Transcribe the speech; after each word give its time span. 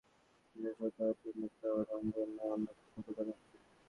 নিজে 0.55 0.71
ছোট 0.77 0.93
হওয়া 0.99 1.13
থেকে 1.13 1.37
মুক্ত 1.41 1.61
হওয়ার 1.69 1.87
জন্য 2.11 2.37
অন্যকে 2.47 2.83
ছোট 2.93 3.07
করা 3.17 3.31
হচ্ছে। 3.31 3.55